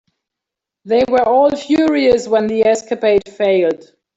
[0.83, 3.83] They were all furious when the escapade failed.